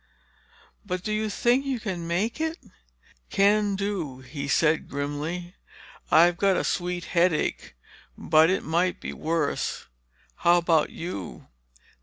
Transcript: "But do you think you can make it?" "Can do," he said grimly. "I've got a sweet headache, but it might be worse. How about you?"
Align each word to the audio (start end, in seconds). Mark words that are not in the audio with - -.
"But 0.83 1.03
do 1.03 1.11
you 1.11 1.29
think 1.29 1.63
you 1.63 1.79
can 1.79 2.07
make 2.07 2.41
it?" 2.41 2.57
"Can 3.29 3.75
do," 3.75 4.21
he 4.21 4.47
said 4.47 4.89
grimly. 4.89 5.53
"I've 6.09 6.37
got 6.37 6.57
a 6.57 6.63
sweet 6.63 7.05
headache, 7.05 7.75
but 8.17 8.49
it 8.49 8.63
might 8.63 8.99
be 8.99 9.13
worse. 9.13 9.85
How 10.37 10.57
about 10.57 10.89
you?" 10.89 11.49